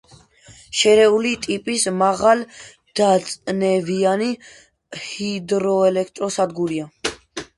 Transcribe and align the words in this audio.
შერეული 0.77 1.33
ტიპის 1.43 1.83
მაღალდაწნევიანი 1.97 4.31
ჰიდროელექტროსადგურია. 5.03 6.89